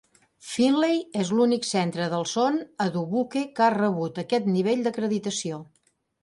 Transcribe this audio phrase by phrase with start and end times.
[0.51, 5.63] Finley és l'únic centre del son a Dubuque que ha rebut aquest nivell d'acreditació.